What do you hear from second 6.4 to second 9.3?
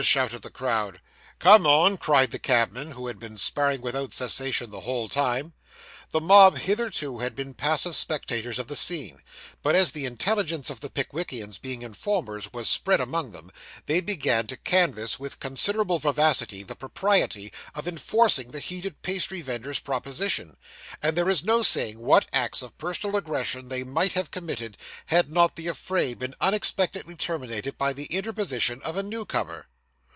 hitherto had been passive spectators of the scene,